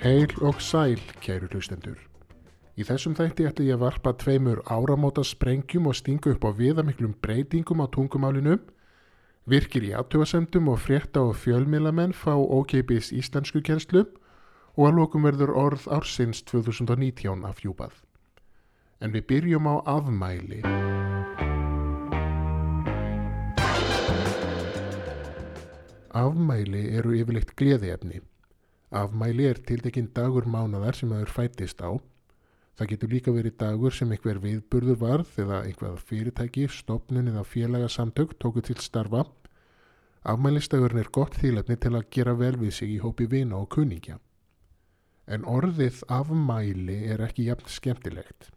Heil 0.00 0.32
og 0.40 0.62
sæl, 0.64 0.96
kæru 1.20 1.44
hlustendur. 1.52 1.98
Í 2.80 2.86
þessum 2.88 3.12
þætti 3.18 3.44
ætla 3.44 3.64
ég 3.66 3.76
að 3.76 3.82
varpa 3.82 4.14
tveimur 4.16 4.62
áramóta 4.64 5.20
sprengjum 5.28 5.90
og 5.90 5.98
stinga 5.98 6.32
upp 6.32 6.46
á 6.48 6.56
viðamiklum 6.56 7.12
breytingum 7.20 7.82
á 7.84 7.86
tungumálinu, 7.92 8.54
virkir 9.44 9.84
í 9.84 9.90
aðtöfasemdum 9.92 10.70
og 10.72 10.80
frétta 10.80 11.20
og 11.20 11.36
fjölmilamenn 11.42 12.16
fá 12.16 12.32
ókeipis 12.32 13.10
íslensku 13.12 13.60
kjenslu 13.60 14.06
og 14.78 14.88
að 14.88 14.96
lókum 15.02 15.28
verður 15.28 15.52
orð 15.66 15.84
ársins 15.92 16.40
2019 16.48 17.44
afhjúpað. 17.44 17.92
En 19.04 19.12
við 19.12 19.28
byrjum 19.28 19.68
á 19.68 19.84
afmæli. 19.84 20.64
Afmæli 26.16 26.88
eru 26.96 27.18
yfirleitt 27.20 27.52
gleðiefni. 27.52 28.24
Afmæli 28.90 29.44
er 29.46 29.58
tildekinn 29.62 30.10
dagur 30.14 30.48
mánadar 30.50 30.96
sem 30.98 31.10
það 31.12 31.20
er 31.22 31.30
fætist 31.30 31.82
á. 31.82 31.90
Það 32.74 32.88
getur 32.90 33.10
líka 33.12 33.32
verið 33.34 33.58
dagur 33.60 33.94
sem 33.94 34.10
einhver 34.10 34.40
viðburður 34.42 34.96
varð 34.98 35.36
eða 35.38 35.60
einhvað 35.68 36.00
fyrirtæki, 36.08 36.64
stopnun 36.74 37.28
eða 37.30 37.44
félagasamtök 37.46 38.34
tóku 38.42 38.64
til 38.66 38.80
starfa. 38.82 39.26
Afmælistagurinn 40.26 41.04
er 41.04 41.12
gott 41.12 41.38
þýletni 41.38 41.76
til 41.78 41.94
að 41.94 42.08
gera 42.16 42.34
vel 42.34 42.56
við 42.58 42.74
sig 42.80 42.96
í 42.96 42.98
hópi 43.04 43.28
vina 43.30 43.60
og 43.60 43.70
kunningja. 43.76 44.18
En 45.30 45.46
orðið 45.46 46.02
afmæli 46.08 46.98
er 47.12 47.22
ekki 47.28 47.46
jafn 47.46 47.70
skemmtilegt. 47.70 48.50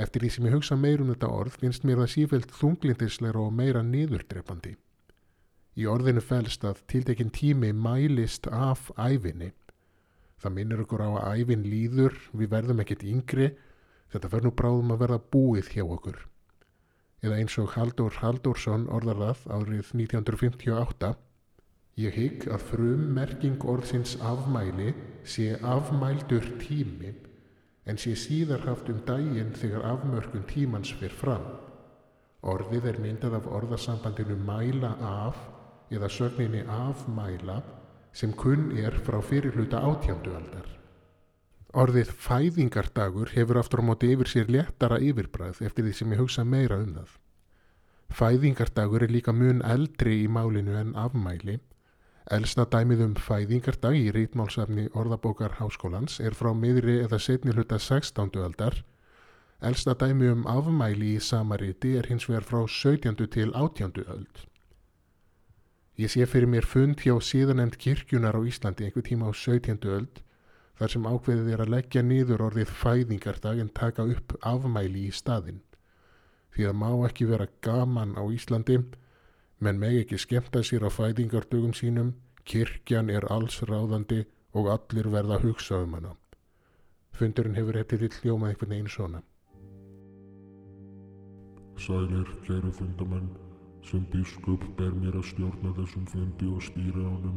Eftir 0.00 0.24
því 0.24 0.30
sem 0.32 0.48
ég 0.48 0.56
hugsa 0.56 0.80
meirum 0.80 1.12
þetta 1.12 1.28
orð 1.28 1.60
finnst 1.60 1.84
mér 1.84 2.00
það 2.02 2.12
sífælt 2.14 2.56
þunglindisleira 2.56 3.44
og 3.44 3.52
meira 3.52 3.84
niðurdrepandi. 3.84 4.76
Í 5.76 5.84
orðinu 5.92 6.22
fælst 6.24 6.62
að 6.64 6.78
tiltekinn 6.88 7.30
tími 7.36 7.68
mælist 7.76 8.46
af 8.48 8.86
æfinni. 8.96 9.50
Það 10.40 10.54
minnir 10.56 10.80
okkur 10.84 11.02
á 11.04 11.10
að 11.20 11.42
æfin 11.42 11.66
líður, 11.68 12.14
við 12.32 12.48
verðum 12.54 12.80
ekkert 12.80 13.02
yngri, 13.04 13.48
þetta 14.12 14.30
verður 14.32 14.48
nú 14.48 14.52
bráðum 14.56 14.94
að 14.94 15.02
verða 15.02 15.18
búið 15.34 15.68
hjá 15.74 15.82
okkur. 15.84 16.22
Eða 17.20 17.40
eins 17.42 17.56
og 17.60 17.74
Haldur 17.76 18.16
Haldursson 18.22 18.86
orðar 18.92 19.20
það 19.20 19.42
árið 19.56 19.90
1958. 20.00 21.10
Ég 22.00 22.16
hygg 22.20 22.46
að 22.52 22.64
frum 22.70 23.04
merking 23.16 23.62
orðsins 23.64 24.14
afmæli 24.20 24.94
sé 25.24 25.54
afmældur 25.60 26.44
tími 26.60 27.12
en 27.86 28.00
sé 28.00 28.14
síðar 28.16 28.64
haft 28.64 28.88
um 28.92 29.02
daginn 29.08 29.52
þegar 29.56 29.84
afmörkun 29.92 30.48
tímans 30.48 30.92
fyrir 30.96 31.16
fram. 31.16 31.44
Orðið 32.46 32.88
er 32.92 33.00
myndað 33.02 33.38
af 33.40 33.48
orðasambandinu 33.58 34.36
mæla 34.40 34.94
af 35.00 35.38
eða 35.90 36.08
sögninni 36.10 36.64
afmæla 36.66 37.60
sem 38.16 38.32
kunn 38.32 38.72
er 38.78 38.96
frá 39.06 39.20
fyrirluta 39.22 39.82
átjándu 39.84 40.32
aldar. 40.36 40.66
Orðið 41.76 42.10
fæðingardagur 42.24 43.34
hefur 43.36 43.58
aftur 43.60 43.82
á 43.84 43.88
móti 43.88 44.08
yfir 44.14 44.30
sér 44.32 44.48
léttara 44.48 44.96
yfirbræð 45.02 45.60
eftir 45.66 45.84
því 45.84 45.92
sem 45.98 46.14
ég 46.14 46.22
hugsa 46.22 46.44
meira 46.44 46.78
um 46.80 46.94
það. 46.96 47.10
Fæðingardagur 48.16 49.04
er 49.04 49.12
líka 49.12 49.34
mun 49.36 49.60
eldri 49.60 50.22
í 50.22 50.30
málinu 50.30 50.78
en 50.80 50.94
afmæli. 50.96 51.58
Elsta 52.32 52.64
dæmið 52.72 53.04
um 53.04 53.14
fæðingardag 53.20 53.98
í 54.00 54.08
rítmálsafni 54.16 54.88
Orðabókar 54.96 55.58
Háskólans 55.60 56.16
er 56.18 56.34
frá 56.34 56.54
miðri 56.56 56.96
eða 57.04 57.20
setni 57.20 57.52
hluta 57.52 57.78
16. 57.78 58.32
aldar. 58.40 58.80
Elsta 59.60 59.94
dæmi 59.94 60.32
um 60.32 60.46
afmæli 60.48 61.12
í 61.18 61.22
samaríti 61.22 61.96
er 62.00 62.08
hins 62.08 62.30
vegar 62.30 62.48
frá 62.48 62.64
17. 62.64 63.28
til 63.28 63.52
18. 63.52 63.92
öld. 64.06 64.46
Ég 65.96 66.10
sé 66.12 66.26
fyrir 66.28 66.48
mér 66.52 66.66
fund 66.68 67.00
hjá 67.00 67.14
síðanemnd 67.24 67.78
kirkjunar 67.80 68.36
á 68.36 68.40
Íslandi 68.44 68.84
einhver 68.84 69.04
tíma 69.06 69.30
á 69.30 69.32
17. 69.32 69.80
öld 69.88 70.18
þar 70.76 70.92
sem 70.92 71.06
ákveðið 71.08 71.46
er 71.54 71.62
að 71.64 71.72
leggja 71.72 72.02
niður 72.04 72.42
orðið 72.50 72.72
fæðingardag 72.82 73.62
en 73.62 73.70
taka 73.72 74.04
upp 74.12 74.34
afmæli 74.44 75.06
í 75.08 75.14
staðinn. 75.16 75.62
Því 76.52 76.68
það 76.68 76.76
má 76.82 76.90
ekki 77.08 77.28
vera 77.30 77.46
gaman 77.64 78.12
á 78.12 78.22
Íslandi, 78.28 78.76
menn 79.64 79.80
meg 79.80 80.02
ekki 80.02 80.20
skemta 80.20 80.60
sér 80.60 80.84
á 80.84 80.92
fæðingardugum 80.92 81.72
sínum, 81.72 82.12
kirkjan 82.44 83.08
er 83.08 83.24
alls 83.32 83.62
ráðandi 83.64 84.26
og 84.52 84.68
allir 84.74 85.08
verða 85.08 85.40
að 85.40 85.48
hugsa 85.48 85.80
um 85.80 85.96
hana. 85.96 86.12
Fundurinn 87.16 87.56
hefur 87.56 87.80
eftir 87.80 88.04
því 88.04 88.12
hljómað 88.20 88.52
einhvern 88.52 88.76
veginn 88.76 88.92
svona. 88.92 89.24
Sælir, 91.80 92.28
kæru 92.44 92.72
fundamenn, 92.72 93.32
sem 93.86 94.06
biskup 94.10 94.64
ber 94.78 94.94
mér 94.98 95.14
að 95.20 95.28
stjórna 95.30 95.70
þessum 95.76 96.06
fundi 96.10 96.48
og 96.50 96.64
stýra 96.66 97.04
ánum. 97.06 97.36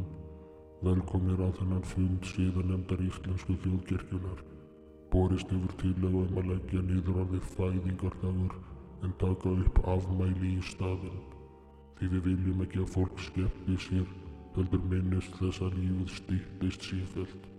Velkomnir 0.82 1.42
á 1.46 1.48
þennan 1.58 1.84
fund 1.86 2.26
síðan 2.26 2.72
nefndar 2.72 3.04
íslensku 3.04 3.54
þjóðkirkjunar. 3.62 4.40
Borist 5.12 5.52
hefur 5.54 5.76
tílega 5.82 6.24
um 6.24 6.40
að 6.40 6.50
leggja 6.50 6.82
niður 6.88 7.20
orðið 7.24 7.46
fæðingardagur 7.54 8.56
en 9.06 9.14
taka 9.22 9.54
upp 9.64 9.80
afmæli 9.94 10.56
í 10.56 10.66
staðin. 10.72 11.22
Því 11.98 12.10
við 12.14 12.28
viljum 12.28 12.62
ekki 12.64 12.82
að 12.82 12.92
fólk 12.96 13.24
skemmti 13.28 13.76
sér, 13.86 14.12
heldur 14.56 14.86
minnist 14.90 15.36
þess 15.38 15.62
að 15.66 15.76
lífið 15.78 16.14
stýttist 16.18 16.86
sífælt. 16.90 17.50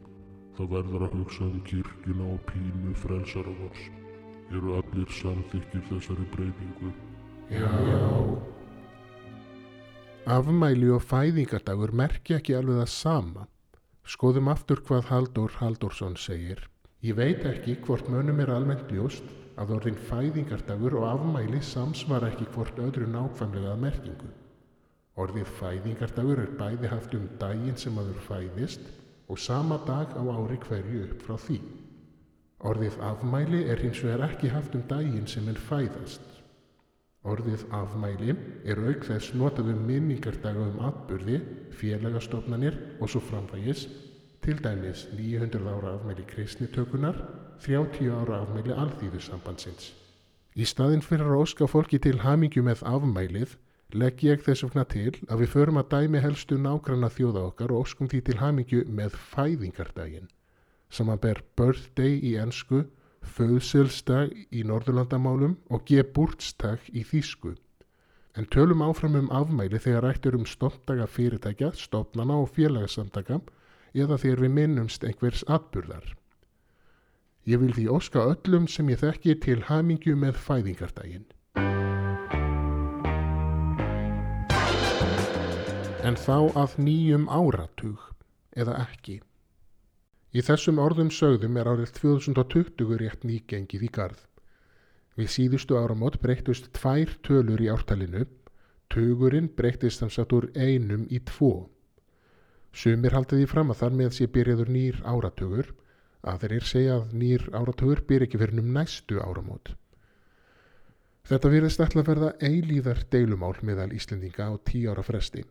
Það 0.57 0.74
verður 0.75 1.06
að 1.07 1.19
hugsa 1.19 1.46
um 1.47 1.62
kirkjuna 1.69 2.31
og 2.35 2.41
pínu 2.50 2.96
frelsara 3.03 3.53
vors. 3.62 3.85
Eru 4.51 4.75
allir 4.81 5.13
samþykir 5.22 5.85
þessari 5.94 6.28
breytingu? 6.34 6.91
Já. 7.51 8.61
Afmæli 10.30 10.86
og 10.94 11.02
fæðingardagur 11.02 11.90
merkja 11.98 12.38
ekki 12.38 12.54
alveg 12.54 12.76
það 12.78 12.90
sama. 12.94 13.46
Skoðum 14.06 14.52
aftur 14.52 14.84
hvað 14.86 15.08
Haldur 15.09 15.56
Haldursson 15.58 16.14
segir. 16.14 16.62
Ég 17.02 17.18
veit 17.18 17.42
ekki 17.50 17.80
hvort 17.82 18.06
mönnum 18.06 18.40
er 18.44 18.52
almennt 18.54 18.92
ljóst 18.94 19.26
að 19.58 19.74
orðin 19.80 19.98
fæðingardagur 20.12 21.00
og 21.00 21.08
afmæli 21.10 21.64
samsvara 21.66 22.30
ekki 22.30 22.46
hvort 22.54 22.78
öðru 22.78 23.08
nákvæmlega 23.10 23.74
að 23.74 23.81
merkingu. 23.81 24.30
Orðið 25.18 25.50
fæðingardagur 25.58 26.44
er 26.44 26.54
bæði 26.60 26.92
haft 26.94 27.16
um 27.18 27.26
daginn 27.42 27.81
sem 27.81 27.98
aður 27.98 28.22
fæðist 28.28 28.86
og 29.28 29.42
sama 29.42 29.80
dag 29.90 30.14
á 30.14 30.22
ári 30.22 30.60
hverju 30.68 31.08
upp 31.08 31.26
frá 31.26 31.38
því. 31.48 31.60
Orðið 32.62 33.02
afmæli 33.10 33.64
er 33.74 33.81
hins 33.81 34.06
vegar 34.06 34.30
ekki 34.30 34.54
haft 34.54 34.78
um 34.78 34.86
daginn 34.86 35.26
sem 35.26 35.50
er 35.50 35.58
fæðast. 35.58 36.41
Orðið 37.22 37.68
afmæli 37.78 38.34
er 38.66 38.80
auk 38.82 39.04
þess 39.06 39.36
notað 39.38 39.68
um 39.76 39.82
minningardaga 39.86 40.64
um 40.72 40.80
atburði, 40.88 41.38
félagastofnanir 41.78 42.78
og 42.98 43.12
svo 43.14 43.22
framvægis, 43.28 43.84
til 44.42 44.58
dæmis 44.58 45.04
900 45.14 45.68
ára 45.70 45.92
afmæli 46.00 46.26
kristnitökunar, 46.31 47.20
30 47.62 48.10
ára 48.10 48.40
afmæli 48.42 48.74
alþýðusambandsins. 48.74 49.92
Í 50.58 50.66
staðin 50.66 51.06
fyrir 51.06 51.30
að 51.30 51.44
óska 51.44 51.68
fólki 51.70 52.00
til 52.02 52.18
hamingju 52.24 52.64
með 52.66 52.81
afmælið, 52.90 53.54
legg 53.94 54.24
ég 54.26 54.42
þess 54.42 54.66
vegna 54.66 54.88
til 54.90 55.14
að 55.30 55.44
við 55.44 55.54
förum 55.54 55.78
að 55.78 55.92
dæmi 55.94 56.24
helstu 56.26 56.58
nágranna 56.58 57.12
þjóða 57.14 57.44
okkar 57.52 57.76
og 57.76 57.86
óskum 57.86 58.10
því 58.10 58.24
til 58.31 58.40
hamingju 58.42 58.81
með 58.90 59.20
fæðingardaginn, 59.30 60.31
sem 60.90 61.14
að 61.14 61.22
ber 61.28 61.44
birthday 61.60 62.18
í 62.18 62.34
ennsku, 62.42 62.88
föðselsdag 63.22 64.34
í 64.52 64.64
Norðurlandamálum 64.68 65.58
og 65.70 65.86
geburtstag 65.88 66.84
í 66.92 67.04
Þýsku. 67.08 67.56
En 68.38 68.48
tölum 68.48 68.84
áfram 68.86 69.18
um 69.20 69.30
afmæli 69.36 69.80
þegar 69.82 70.08
rættur 70.08 70.38
um 70.38 70.46
stopndaga 70.48 71.08
fyrirtækja, 71.08 71.74
stopnana 71.75 72.38
og 72.40 72.54
félagsamtaka 72.56 73.42
eða 73.94 74.18
þegar 74.18 74.44
við 74.45 74.54
minnumst 74.56 75.04
einhvers 75.04 75.44
atburðar. 75.48 76.16
Ég 77.50 77.60
vil 77.60 77.74
því 77.74 77.88
óska 77.90 78.24
öllum 78.36 78.68
sem 78.69 78.90
ég 78.94 79.01
þekki 79.01 79.36
til 79.44 79.62
hamingju 79.68 80.16
með 80.16 80.38
fæðingardaginn. 80.45 81.25
En 86.01 86.18
þá 86.18 86.38
að 86.57 86.78
nýjum 86.81 87.28
áratug, 87.30 88.00
eða 88.57 88.80
ekki. 88.86 89.19
Í 90.31 90.39
þessum 90.48 90.78
orðum 90.80 91.10
sögðum 91.12 91.57
er 91.60 91.68
árið 91.68 91.89
2020 91.98 92.94
rétt 93.01 93.25
nýgengið 93.28 93.81
í 93.83 93.89
garð. 93.92 94.22
Við 95.19 95.28
síðustu 95.33 95.75
áramót 95.75 96.22
breyttust 96.24 96.69
tvær 96.78 97.12
tölur 97.28 97.60
í 97.60 97.68
ártalinu, 97.74 98.24
tugurinn 98.88 99.50
breyttist 99.57 100.00
þannig 100.00 100.22
að 100.24 100.36
úr 100.38 100.48
einum 100.56 101.04
í 101.12 101.19
tvo. 101.28 101.51
Sumir 102.72 103.18
haldið 103.18 103.44
í 103.44 103.50
fram 103.51 103.74
að 103.74 103.81
þar 103.81 103.98
með 104.00 104.16
sé 104.16 104.30
byrjaður 104.31 104.72
nýr 104.72 105.01
áratugur, 105.04 105.74
aðrir 106.24 106.63
segja 106.63 107.01
að 107.01 107.16
nýr 107.19 107.48
áratugur 107.51 108.06
byr 108.07 108.24
ekki 108.24 108.39
fyrir 108.39 108.63
um 108.63 108.72
næstu 108.78 109.19
áramót. 109.19 109.74
Þetta 111.28 111.51
virðist 111.51 111.83
að 111.83 112.07
verða 112.07 112.31
eilíðar 112.39 113.04
deilumál 113.12 113.57
meðal 113.68 113.92
Íslendinga 113.95 114.48
á 114.48 114.56
tí 114.63 114.88
ára 114.88 115.04
fresti. 115.04 115.44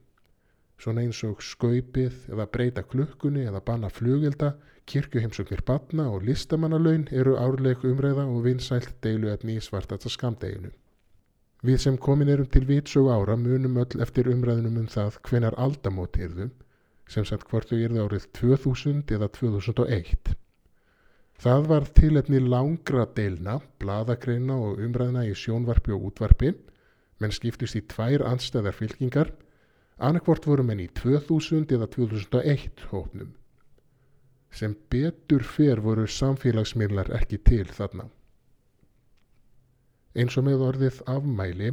Svona 0.80 1.02
eins 1.04 1.18
og 1.28 1.42
skaupið 1.44 2.30
eða 2.32 2.46
breyta 2.48 2.82
klukkunni 2.88 3.42
eða 3.44 3.60
banna 3.64 3.90
flugilda, 3.92 4.54
kirkjuheimsóknir 4.88 5.60
batna 5.68 6.06
og 6.08 6.24
listamannalaun 6.24 7.08
eru 7.12 7.34
árleg 7.36 7.84
umræða 7.84 8.24
og 8.24 8.46
vinsælt 8.46 8.94
deiluefni 9.04 9.58
í 9.58 9.64
svartasta 9.64 10.08
skamdeginu. 10.08 10.70
Við 11.60 11.82
sem 11.82 11.98
komin 12.00 12.30
erum 12.32 12.48
til 12.48 12.64
vitsögu 12.64 13.10
ára 13.12 13.36
munum 13.36 13.76
öll 13.82 14.00
eftir 14.00 14.30
umræðunum 14.32 14.78
um 14.80 14.86
það 14.88 15.18
hvenar 15.28 15.56
aldamót 15.60 16.16
yrðum, 16.16 16.54
sem 17.04 17.26
sagt 17.28 17.50
hvort 17.50 17.68
þau 17.68 17.76
yrði 17.76 18.00
árið 18.06 18.30
2000 18.38 19.12
eða 19.18 19.28
2001. 19.36 20.32
Það 21.40 21.68
var 21.68 21.90
tilefni 22.00 22.40
langra 22.40 23.04
deilna, 23.16 23.58
bladagreina 23.80 24.56
og 24.56 24.80
umræðina 24.80 25.26
í 25.28 25.36
sjónvarpi 25.36 25.92
og 25.92 26.08
útvarpi, 26.10 26.54
menn 27.20 27.36
skiptist 27.36 27.76
í 27.76 27.84
tvær 27.92 28.24
anstæðar 28.32 28.76
fylkingar, 28.76 29.34
annarkvort 30.00 30.46
voru 30.48 30.64
menn 30.66 30.82
í 30.82 30.88
2000 31.00 31.74
eða 31.76 31.88
2001 31.94 32.86
hópnum. 32.90 33.34
Sem 34.50 34.74
betur 34.90 35.44
fer 35.46 35.82
voru 35.84 36.06
samfélagsmiðlar 36.10 37.12
ekki 37.20 37.38
til 37.46 37.66
þarna. 37.70 38.08
Eins 40.18 40.36
og 40.40 40.46
með 40.48 40.64
orðið 40.66 41.02
afmæli 41.06 41.70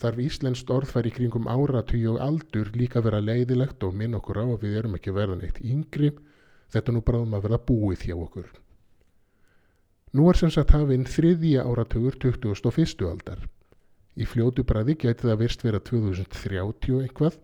þarf 0.00 0.20
Íslenskt 0.24 0.72
orðfæri 0.72 1.12
kringum 1.16 1.48
áratug 1.48 2.06
og 2.14 2.18
aldur 2.24 2.72
líka 2.76 3.02
vera 3.04 3.20
leiðilegt 3.20 3.84
og 3.84 3.96
minn 3.96 4.16
okkur 4.16 4.40
á 4.40 4.44
að 4.44 4.64
við 4.64 4.76
erum 4.80 4.96
ekki 4.96 5.14
verðan 5.16 5.44
eitt 5.44 5.60
yngri, 5.60 6.10
þetta 6.72 6.92
nú 6.94 7.02
bráðum 7.04 7.36
að 7.36 7.46
vera 7.48 7.60
búið 7.70 8.04
hjá 8.08 8.16
okkur. 8.16 8.50
Nú 10.16 10.26
er 10.26 10.40
sem 10.40 10.50
sagt 10.50 10.72
hafinn 10.74 11.06
þriðja 11.06 11.64
áratugur 11.68 12.16
2001. 12.18 13.04
aldar. 13.06 13.44
Í 14.18 14.26
fljótu 14.26 14.64
bræði 14.66 14.96
gæti 14.98 15.28
það 15.28 15.40
virst 15.44 15.64
vera 15.64 15.80
2030 15.86 17.04
eitthvað, 17.04 17.36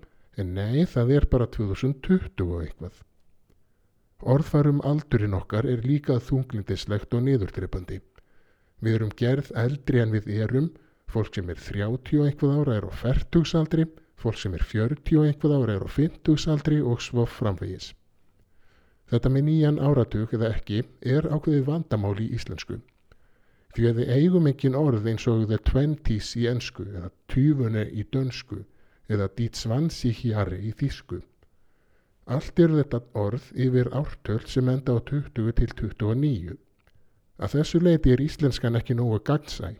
en 0.43 0.55
nei, 0.56 0.85
það 0.85 1.12
er 1.17 1.27
bara 1.33 1.47
2020 1.56 2.56
eitthvað. 2.62 2.97
Orðfærum 4.33 4.83
aldurinn 4.91 5.37
okkar 5.37 5.69
er 5.69 5.85
líka 5.85 6.17
þunglindislegt 6.29 7.15
og 7.17 7.25
niðurdreipandi. 7.25 8.00
Við 8.85 8.99
erum 8.99 9.12
gerð 9.17 9.50
eldri 9.65 10.03
en 10.03 10.12
við 10.12 10.29
erum, 10.44 10.71
fólk 11.09 11.37
sem 11.37 11.49
er 11.53 11.61
30 11.61 12.21
og 12.21 12.27
einhvað 12.29 12.56
ára 12.61 12.77
er 12.81 12.88
á 12.88 12.93
færtugsaldri, 13.03 13.87
fólk 14.21 14.41
sem 14.41 14.56
er 14.56 14.65
40 14.65 15.21
og 15.21 15.29
einhvað 15.31 15.56
ára 15.59 15.77
er 15.79 15.85
á 15.85 15.91
50gsaldri 15.97 16.82
og 16.85 17.00
svo 17.05 17.25
framvegis. 17.39 17.93
Þetta 19.09 19.32
með 19.32 19.49
nýjan 19.49 19.81
áratug 19.81 20.32
eða 20.37 20.53
ekki 20.56 20.82
er 21.17 21.29
ákveðið 21.31 21.69
vandamál 21.71 22.17
í 22.21 22.31
íslensku. 22.37 22.81
Því 23.77 23.91
að 23.91 24.00
við 24.00 24.15
eigum 24.17 24.49
engin 24.50 24.77
orð 24.77 25.06
eins 25.12 25.29
og 25.31 25.44
the 25.49 25.61
twenties 25.61 26.32
í 26.41 26.49
ensku 26.50 26.89
eða 26.89 27.12
tjúfune 27.31 27.85
í 27.93 28.05
dönsku 28.12 28.65
eða 29.12 29.29
die 29.38 29.49
zwanzig-jahre 29.55 30.58
í 30.58 30.73
þísku. 30.79 31.20
Allt 32.26 32.58
eru 32.58 32.81
þetta 32.81 33.00
orð 33.23 33.50
yfir 33.55 33.91
ártöld 33.94 34.49
sem 34.50 34.69
enda 34.69 34.97
á 34.97 35.00
20 35.11 35.53
til 35.61 35.75
29. 35.79 36.56
Að 37.38 37.53
þessu 37.55 37.81
leiti 37.82 38.14
er 38.14 38.23
íslenskan 38.25 38.79
ekki 38.79 38.97
nógu 38.99 39.20
gagnsæ. 39.29 39.76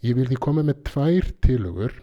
Ég 0.00 0.16
vil 0.16 0.30
því 0.30 0.38
koma 0.40 0.64
með 0.64 0.80
tvær 0.88 1.26
tilugur, 1.44 1.96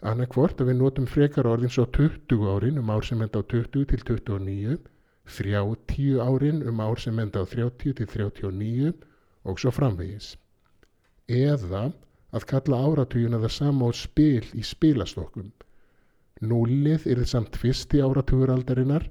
annarkvort 0.00 0.62
að 0.62 0.70
við 0.70 0.78
notum 0.80 1.08
frekar 1.10 1.48
orðin 1.50 1.72
svo 1.74 1.84
20 1.98 2.46
árin 2.54 2.80
um 2.80 2.92
ár 2.94 3.04
sem 3.04 3.20
enda 3.20 3.42
á 3.42 3.44
20 3.44 3.90
til 3.90 4.04
29, 4.08 4.78
30 5.36 6.22
árin 6.24 6.62
um 6.70 6.80
ár 6.80 7.02
sem 7.02 7.18
enda 7.20 7.42
á 7.42 7.46
30 7.52 7.98
til 8.00 8.08
39 8.08 8.94
og 9.44 9.60
svo 9.60 9.74
framvegis. 9.74 10.32
Eða 11.28 11.90
að 12.32 12.46
kalla 12.52 12.82
áratugina 12.88 13.40
það 13.44 13.54
sama 13.58 13.88
á 13.88 13.90
spil 13.94 14.44
í 14.54 14.62
spilastokkum. 14.64 15.52
Núlið 16.42 17.06
er 17.06 17.22
það 17.22 17.32
samt 17.32 17.56
fyrsti 17.62 18.02
áratugur 18.02 18.52
aldarinnar, 18.54 19.10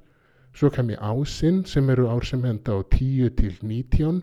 svo 0.56 0.70
ég 0.70 0.98
ásinn 1.00 1.64
sem 1.64 1.90
eru 1.90 2.08
ár 2.08 2.24
sem 2.24 2.44
enda 2.44 2.76
á 2.76 2.80
10 2.82 3.36
til 3.36 3.54
19 3.62 4.22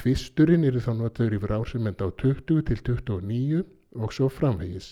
Tvisturinn 0.00 0.64
eru 0.64 0.80
þá 0.80 0.92
notaður 0.98 1.34
yfir 1.36 1.52
ásumend 1.58 2.00
á 2.00 2.08
20 2.20 2.62
til 2.68 2.78
29 2.88 3.62
og 4.04 4.14
svo 4.16 4.28
framvegis. 4.32 4.86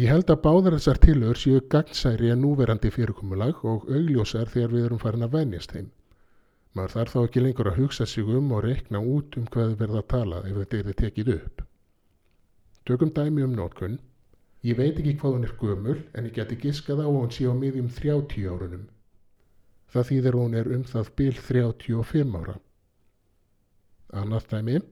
Ég 0.00 0.08
held 0.08 0.30
að 0.32 0.42
báðar 0.46 0.76
þessar 0.78 1.00
tilhör 1.04 1.40
séu 1.40 1.60
gagnsæri 1.74 2.30
að 2.32 2.40
núverandi 2.44 2.92
fyrirkomulag 2.94 3.64
og 3.72 3.84
augljósar 3.90 4.48
þegar 4.54 4.74
við 4.74 4.86
erum 4.86 5.02
farin 5.02 5.26
að 5.26 5.34
venjast 5.36 5.74
þeim. 5.76 5.90
Maður 6.74 6.94
þarf 6.96 7.14
þá 7.14 7.20
ekki 7.22 7.44
lengur 7.44 7.70
að 7.72 7.80
hugsa 7.82 8.06
sig 8.06 8.32
um 8.38 8.52
og 8.56 8.64
rekna 8.64 9.02
út 9.16 9.36
um 9.36 9.48
hvað 9.52 9.76
verða 9.82 10.02
að 10.04 10.10
tala 10.14 10.42
ef 10.46 10.60
þetta 10.62 10.80
er 10.80 10.98
tekið 11.02 11.32
upp. 11.36 11.64
Tökum 12.90 13.10
dæmi 13.14 13.42
um 13.46 13.52
nótkunn. 13.54 14.00
Ég 14.66 14.74
veit 14.74 14.96
ekki 14.98 15.12
hvað 15.20 15.34
hún 15.36 15.44
er 15.46 15.52
gömul 15.60 15.98
en 16.18 16.24
ég 16.26 16.32
geti 16.34 16.56
giskað 16.58 17.02
á 17.04 17.06
hún 17.06 17.28
sé 17.30 17.44
á 17.46 17.54
miðjum 17.54 17.86
30 17.98 18.48
árunum. 18.50 18.88
Það 19.94 20.08
þýðir 20.08 20.38
hún 20.38 20.56
er 20.58 20.70
um 20.74 20.82
það 20.88 21.10
bil 21.20 21.36
35 21.38 22.34
ára. 22.40 22.56
Annað 24.22 24.50
dæmi, 24.50 24.82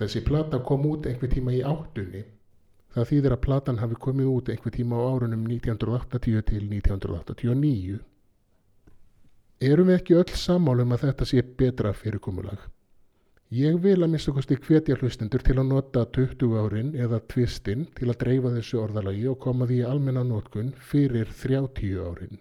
þessi 0.00 0.24
plata 0.30 0.62
kom 0.64 0.88
út 0.88 1.10
einhver 1.12 1.34
tíma 1.36 1.52
í 1.58 1.60
áttunni. 1.60 2.24
Það 2.96 3.08
þýðir 3.12 3.36
að 3.36 3.44
platan 3.44 3.84
hafi 3.84 4.00
komið 4.08 4.32
út 4.38 4.48
einhver 4.54 4.76
tíma 4.80 4.96
á 4.96 5.02
árunum 5.12 5.44
1980 5.44 6.48
til 6.54 6.64
1989. 6.72 8.00
Erum 9.60 9.92
við 9.92 10.00
ekki 10.00 10.20
öll 10.24 10.36
sammálum 10.48 10.96
að 10.96 11.10
þetta 11.10 11.28
sé 11.34 11.44
betra 11.44 11.92
fyrirkomulag? 11.92 12.64
Ég 13.50 13.80
vil 13.82 13.96
að 13.98 14.12
mista 14.12 14.30
kosti 14.30 14.54
hvetja 14.62 14.94
hlustendur 15.00 15.42
til 15.42 15.56
að 15.58 15.72
nota 15.72 16.04
20 16.14 16.52
árin 16.60 16.92
eða 16.94 17.18
tvistinn 17.32 17.88
til 17.98 18.06
að 18.06 18.20
dreifa 18.22 18.52
þessu 18.54 18.78
orðalagi 18.78 19.26
og 19.26 19.40
koma 19.42 19.66
því 19.66 19.80
almenna 19.90 20.22
nótkun 20.22 20.70
fyrir 20.78 21.26
30 21.42 21.98
árin. 21.98 22.38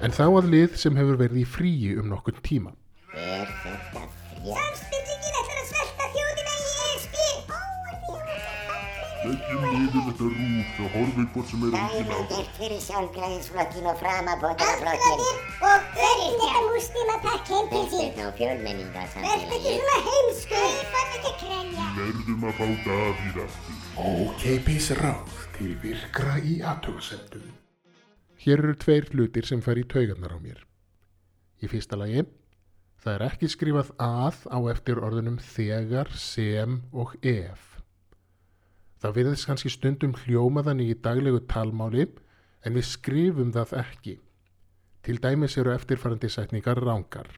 en 0.00 0.14
þá 0.16 0.26
að 0.26 0.50
lið 0.54 0.76
sem 0.80 0.96
hefur 0.98 1.18
verið 1.20 1.42
í 1.42 1.46
fríi 1.46 1.94
um 2.00 2.08
nokkur 2.10 2.40
tíma. 2.42 2.72
Er 3.14 3.89
Leggjum 9.20 9.64
niður 9.68 10.04
þetta 10.06 10.26
rúf 10.32 10.78
og 10.80 10.94
horfum 10.96 11.26
hvort 11.34 11.50
sem 11.50 11.64
er 11.66 11.74
Það 11.74 11.94
engin 11.96 12.06
er 12.10 12.16
á. 12.16 12.28
gert 12.30 12.54
fyrir 12.60 12.80
sjálfgræðisflokkin 12.86 13.88
og 13.90 13.98
framabótaraflokkin. 14.00 15.20
Og 15.70 15.90
verið 15.98 16.38
þetta 16.40 16.62
múslima 16.70 17.16
pakk 17.26 17.50
heim 17.52 17.68
til 17.74 17.82
sín. 17.92 18.00
Þetta 18.00 18.24
á 18.24 18.24
Verð 18.24 18.30
ekki 18.30 18.40
fjölmenningarsamfélagi. 18.40 19.74
svona 19.76 19.98
heimsku. 20.08 20.62
Þau 20.64 20.82
fann 20.94 21.12
ekki 21.18 21.30
að 21.32 21.38
krænja. 21.44 21.86
Verðum 22.00 22.48
að 22.48 22.58
fá 22.60 22.66
Davíð 22.88 23.38
aftur. 23.44 23.78
Ókeipis 24.00 24.90
ráð 25.02 25.38
til 25.58 25.70
virkra 25.84 26.34
í 26.40 26.56
aðtöðsendum. 26.72 27.48
Hér 28.40 28.64
eru 28.64 28.74
tveir 28.80 29.10
hlutir 29.12 29.44
sem 29.52 29.60
fær 29.60 29.76
í 29.76 29.84
taugarnar 29.84 30.32
á 30.32 30.38
mér. 30.40 30.64
Í 31.60 31.68
fyrsta 31.68 31.98
lagi, 32.00 32.24
það 33.04 33.18
er 33.18 33.26
ekki 33.28 33.50
skrifað 33.52 33.92
að 34.00 34.40
á 34.48 34.58
eftir 34.72 34.96
orðunum 35.04 35.36
þegar, 35.44 36.08
sem 36.16 36.80
og 36.96 37.12
ef. 37.20 37.69
Það 39.00 39.14
virðist 39.16 39.48
kannski 39.48 39.72
stundum 39.72 40.16
hljómaðan 40.24 40.82
í 40.84 40.90
daglegu 40.94 41.40
talmáli 41.48 42.06
en 42.64 42.76
við 42.76 42.88
skrifum 42.88 43.52
það 43.54 43.72
ekki. 43.80 44.18
Til 45.00 45.16
dæmis 45.24 45.56
eru 45.56 45.72
eftirfarandi 45.72 46.28
sætningar 46.28 46.82
rángar. 46.84 47.30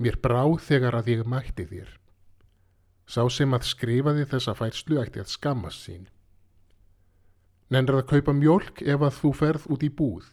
Mér 0.00 0.16
brá 0.24 0.44
þegar 0.60 0.96
að 0.96 1.12
ég 1.12 1.28
mætti 1.28 1.66
þér. 1.68 1.90
Sá 3.06 3.22
sem 3.30 3.52
að 3.54 3.68
skrifaði 3.68 4.24
þessa 4.32 4.56
færslu 4.56 4.98
ætti 5.02 5.20
að 5.22 5.32
skammast 5.32 5.84
sín. 5.84 6.08
Nennir 7.70 8.00
að 8.00 8.08
kaupa 8.12 8.32
mjólk 8.32 8.82
ef 8.82 9.02
að 9.02 9.16
þú 9.20 9.30
ferð 9.36 9.68
út 9.74 9.84
í 9.84 9.90
búð. 10.00 10.26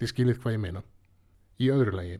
Þið 0.00 0.12
skiljið 0.12 0.40
hvað 0.42 0.56
ég 0.56 0.62
meina. 0.62 0.82
Í 1.62 1.70
öðru 1.72 1.96
lagi. 1.96 2.18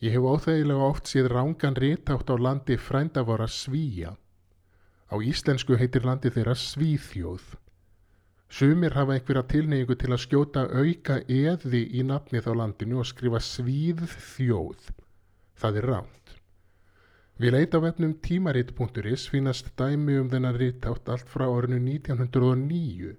Ég 0.00 0.14
hef 0.14 0.26
óþægilega 0.32 0.86
oft 0.86 1.10
séð 1.10 1.28
rángan 1.32 1.76
réttátt 1.76 2.30
á 2.30 2.36
landi 2.36 2.76
frændavara 2.80 3.48
Svíja. 3.48 4.14
Á 5.10 5.18
íslensku 5.18 5.74
heitir 5.74 6.06
landi 6.06 6.30
þeirra 6.30 6.54
Svíþjóð. 6.54 7.42
Sumir 8.50 8.94
hafa 8.94 9.14
einhverja 9.14 9.42
tilneyingu 9.50 9.94
til 9.98 10.10
að 10.14 10.22
skjóta 10.24 10.62
auka 10.70 11.16
eði 11.26 11.82
í 11.98 12.02
nafnið 12.06 12.46
á 12.50 12.52
landinu 12.62 13.02
og 13.02 13.08
skrifa 13.10 13.40
Svíðþjóð. 13.42 14.80
Það 15.58 15.76
er 15.80 15.86
ránt. 15.90 16.20
Við 17.40 17.54
leita 17.54 17.78
á 17.78 17.84
vefnum 17.86 18.14
tímarit.is 18.20 19.22
finnast 19.32 19.66
dæmi 19.80 20.14
um 20.20 20.30
þennan 20.30 20.58
rítátt 20.60 21.06
allt 21.08 21.28
frá 21.30 21.46
orðinu 21.48 21.94
1909, 21.96 23.14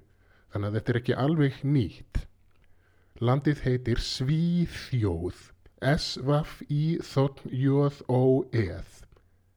þannig 0.53 0.67
að 0.67 0.75
þetta 0.77 0.91
er 0.93 0.99
ekki 0.99 1.15
alveg 1.25 1.53
nýtt. 1.65 2.15
Landið 3.21 3.57
heitir 3.65 3.99
Svíþjóð, 4.05 5.37
S-V-I-J-O-Eð, 5.95 6.51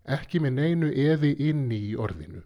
ekki 0.04 0.40
með 0.44 0.52
neinu 0.58 0.90
eði 0.92 1.32
inni 1.48 1.80
í 1.90 1.94
orðinu. 1.96 2.44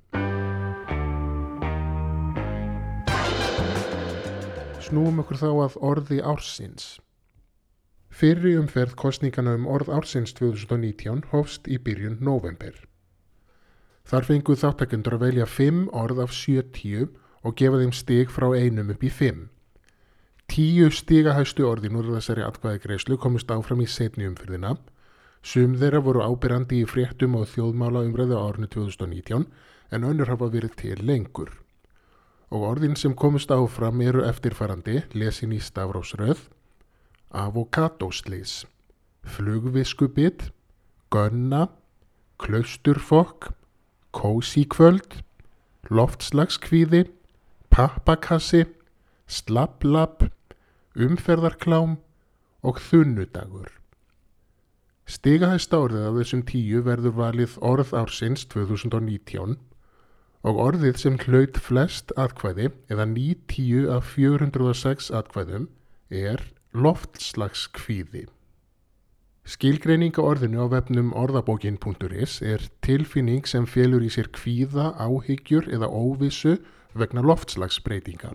Snúum 4.89 5.21
okkur 5.21 5.41
þá 5.43 5.49
að 5.53 5.79
orði 5.85 6.19
ársins. 6.25 6.97
Fyrri 8.09 8.55
umferð 8.57 8.95
kostningana 8.97 9.53
um 9.59 9.67
orð 9.69 9.91
ársins 9.93 10.33
2019 10.39 11.27
hófst 11.33 11.69
í 11.69 11.77
byrjun 11.83 12.17
november. 12.25 12.73
Þar 14.09 14.25
fenguð 14.25 14.63
þáttakendur 14.63 15.19
að 15.19 15.25
velja 15.27 15.47
5 15.47 15.83
orð 15.93 16.23
af 16.25 16.33
70 16.33 17.11
og 17.45 17.57
gefa 17.61 17.83
þeim 17.83 17.93
stig 17.93 18.33
frá 18.33 18.49
einum 18.57 18.95
upp 18.95 19.05
í 19.05 19.11
5. 19.13 19.43
Tíu 20.49 20.89
stigahæstu 20.89 21.67
orðin 21.69 21.99
úr 22.01 22.09
þessari 22.15 22.47
atkvæði 22.47 22.81
greiðslu 22.87 23.19
komist 23.21 23.53
áfram 23.53 23.85
í 23.85 23.91
setni 23.91 24.25
umfyrðina. 24.31 24.79
Sum 25.43 25.79
þeirra 25.79 26.03
voru 26.05 26.25
ábyrrandi 26.25 26.83
í 26.83 26.89
fréttum 26.89 27.39
og 27.39 27.49
þjóðmála 27.55 28.05
umræðu 28.09 28.37
á 28.39 28.47
árinu 28.49 28.69
2019 28.75 29.47
en 29.91 30.05
önnur 30.05 30.29
hafa 30.29 30.51
verið 30.53 30.77
til 30.83 31.01
lengur. 31.07 31.51
og 32.51 32.63
orðin 32.65 32.95
sem 32.97 33.13
komust 33.13 33.51
áfram 33.53 34.01
eru 34.01 34.23
eftirfarandi 34.25 35.03
lesin 35.13 35.53
í 35.53 35.59
stafrósröð 35.61 36.47
avokadóslis, 37.31 38.65
flugviskubit, 39.23 40.51
gönna, 41.11 41.69
klausturfokk, 42.39 43.53
kósíkvöld, 44.13 45.21
loftslagskvíði, 45.93 47.05
pappakassi, 47.69 48.65
slapplap, 49.29 50.25
umferðarklám 50.97 51.99
og 52.65 52.81
þunnudagur. 52.89 53.78
Stigahæsta 55.09 55.79
orðið 55.81 56.03
af 56.05 56.17
þessum 56.19 56.41
tíu 56.45 56.81
verður 56.85 57.15
valið 57.17 57.53
orð 57.65 57.95
ársins 57.97 58.43
2019 58.53 59.55
og 60.45 60.59
orðið 60.61 60.99
sem 61.01 61.15
hlaut 61.23 61.57
flest 61.65 62.13
atkvæði 62.21 62.67
eða 62.93 63.07
90 63.15 63.87
af 63.95 64.11
406 64.13 65.07
atkvæðum 65.17 65.65
er 66.13 66.43
loftslagskvíði. 66.77 68.27
Skilgreining 69.49 70.13
á 70.21 70.29
orðinu 70.29 70.67
á 70.69 70.77
vefnum 70.77 71.15
orðabókin.is 71.17 72.43
er 72.45 72.67
tilfinning 72.85 73.49
sem 73.49 73.65
felur 73.65 74.05
í 74.05 74.11
sér 74.13 74.29
kvíða, 74.29 74.91
áhyggjur 75.01 75.71
eða 75.73 75.89
óvissu 75.89 76.59
vegna 76.93 77.25
loftslagsbreytinga. 77.25 78.35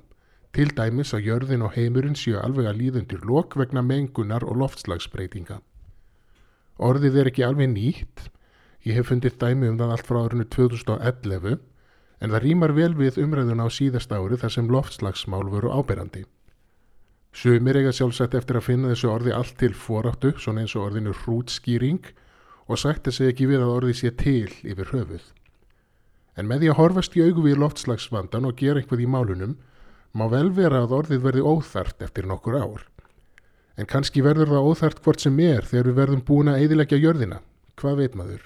Til 0.57 0.73
dæmis 0.73 1.13
að 1.13 1.29
jörðin 1.29 1.67
og 1.69 1.77
heimurinn 1.77 2.17
séu 2.17 2.41
alveg 2.41 2.65
að 2.71 2.81
líðundir 2.81 3.29
lok 3.29 3.53
vegna 3.61 3.85
mengunar 3.85 4.41
og 4.41 4.57
loftslagsbreytinga. 4.63 5.61
Orðið 6.81 7.19
er 7.21 7.29
ekki 7.29 7.45
alveg 7.45 7.69
nýtt, 7.69 8.29
ég 8.87 8.97
hef 8.97 9.11
fundið 9.11 9.37
dæmi 9.41 9.69
um 9.69 9.77
það 9.77 9.93
allt 9.93 10.07
frá 10.07 10.19
árinu 10.23 10.45
2011 10.49 11.59
en 12.23 12.31
það 12.31 12.43
rýmar 12.45 12.73
vel 12.73 12.93
við 12.95 13.19
umræðuna 13.19 13.67
á 13.67 13.69
síðasta 13.69 14.17
ári 14.17 14.39
þar 14.39 14.53
sem 14.55 14.71
loftslagsmál 14.71 15.45
voru 15.51 15.73
áberandi. 15.75 16.23
Sumir 17.33 17.77
eiga 17.79 17.91
sjálfsagt 17.91 18.35
eftir 18.37 18.59
að 18.59 18.67
finna 18.67 18.91
þessu 18.93 19.09
orði 19.09 19.33
allt 19.33 19.57
til 19.59 19.73
foráttu, 19.73 20.33
svona 20.37 20.63
eins 20.63 20.75
og 20.77 20.87
orðinu 20.87 21.15
hrútskýring 21.23 22.11
og 22.69 22.79
sagt 22.79 23.09
þessi 23.09 23.27
ekki 23.31 23.49
við 23.49 23.65
að 23.65 23.73
orði 23.73 23.95
sé 23.97 24.13
til 24.17 24.49
yfir 24.63 24.93
höfuð. 24.93 25.25
En 26.37 26.47
með 26.49 26.63
því 26.63 26.71
að 26.71 26.79
horfast 26.79 27.17
í 27.17 27.25
augu 27.25 27.43
við 27.45 27.59
loftslagsvandan 27.61 28.47
og 28.49 28.57
gera 28.57 28.81
einhvað 28.81 29.03
í 29.03 29.09
málunum, 29.09 29.57
má 30.13 30.25
vel 30.29 30.49
vera 30.53 30.83
að 30.85 30.95
orðið 30.99 31.25
verði 31.25 31.43
óþart 31.43 32.05
eftir 32.05 32.29
nokkur 32.29 32.57
ár. 32.61 32.85
En 33.77 33.89
kannski 33.89 34.21
verður 34.21 34.51
það 34.53 34.67
óþart 34.69 34.99
hvort 35.01 35.23
sem 35.23 35.39
er 35.41 35.65
þegar 35.65 35.87
við 35.89 35.99
verðum 36.01 36.25
búin 36.27 36.51
að 36.51 36.59
eidilegja 36.61 36.99
jörðina. 37.01 37.39
Hvað 37.81 38.01
veit 38.03 38.17
maður? 38.19 38.43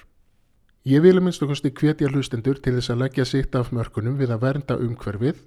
Ég 0.88 1.02
vil 1.04 1.18
að 1.18 1.24
minnst 1.26 1.42
og 1.44 1.50
kosti 1.52 1.72
hvetja 1.76 2.08
hlustendur 2.08 2.60
til 2.64 2.78
þess 2.78 2.94
að 2.94 3.02
leggja 3.02 3.26
sitt 3.28 3.56
af 3.58 3.74
mörkunum 3.76 4.16
við 4.16 4.32
að 4.32 4.44
vernda 4.46 4.78
umhverfið 4.80 5.42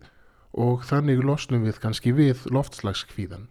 og 0.53 0.83
þannig 0.85 1.23
losnum 1.25 1.65
við 1.65 1.79
kannski 1.81 2.13
við 2.13 2.45
loftslagskvíðan. 2.53 3.47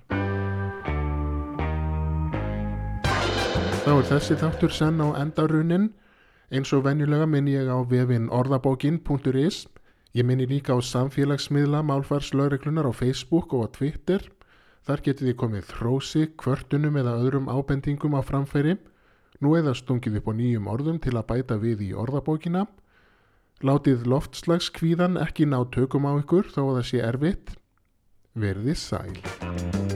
Þá 3.81 3.93
er 3.97 4.07
þessi 4.13 4.37
þáttur 4.39 4.75
senn 4.77 5.03
á 5.03 5.09
endarunin. 5.19 5.91
Eins 6.55 6.71
og 6.77 6.85
venjulega 6.85 7.27
minn 7.27 7.49
ég 7.51 7.67
á 7.67 7.79
vefin 7.83 8.31
orðabókin.is. 8.31 9.65
Ég 10.15 10.27
minni 10.27 10.47
líka 10.47 10.77
á 10.77 10.79
samfélagsmiðla 10.79 11.81
málfarslaureglunar 11.89 12.87
á 12.87 12.93
Facebook 12.95 13.55
og 13.57 13.67
á 13.67 13.69
Twitter. 13.75 14.23
Þar 14.89 15.03
getið 15.07 15.29
þið 15.29 15.37
komið 15.43 15.67
þrósi, 15.75 16.23
kvörtunum 16.41 16.97
eða 17.01 17.17
öðrum 17.21 17.51
ábendingum 17.53 18.17
á 18.17 18.21
framfæri. 18.25 18.79
Nú 19.41 19.55
eða 19.57 19.75
stungið 19.77 20.21
upp 20.21 20.31
á 20.31 20.33
nýjum 20.37 20.71
orðum 20.73 21.01
til 21.05 21.17
að 21.17 21.29
bæta 21.33 21.61
við 21.61 21.85
í 21.89 21.91
orðabókina. 21.97 22.67
Látið 23.61 24.09
loftslagskvíðan 24.09 25.21
ekki 25.21 25.49
ná 25.49 25.61
tökum 25.69 26.09
á 26.09 26.17
ykkur 26.17 26.49
þó 26.49 26.63
að 26.71 26.75
það 26.81 26.91
sé 26.93 27.05
erfitt. 27.05 27.57
Verði 28.33 28.77
sæl. 28.79 29.90